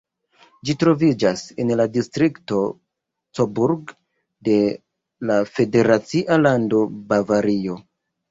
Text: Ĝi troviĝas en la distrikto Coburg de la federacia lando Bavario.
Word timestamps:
Ĝi 0.67 0.73
troviĝas 0.83 1.41
en 1.63 1.73
la 1.81 1.85
distrikto 1.97 2.61
Coburg 3.39 3.93
de 4.49 4.57
la 5.31 5.37
federacia 5.51 6.39
lando 6.47 6.81
Bavario. 7.13 7.77